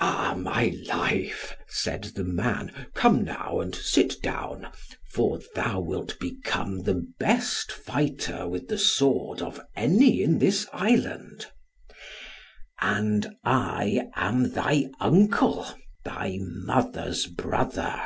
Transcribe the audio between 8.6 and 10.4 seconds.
the sword of any in